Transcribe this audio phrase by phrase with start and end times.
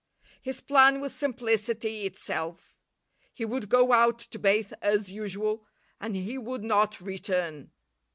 [0.41, 2.79] His plan was simplicity itself.
[3.35, 5.67] He would go out to bathe as usual,
[5.99, 7.69] and he would not return.